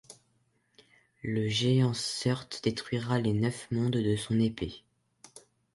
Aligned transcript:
Le 1.21 1.47
géant 1.47 1.93
Surt 1.93 2.61
détruira 2.63 3.19
les 3.19 3.33
neuf 3.33 3.69
mondes 3.69 3.91
de 3.97 4.15
son 4.15 4.39
épée. 4.39 4.81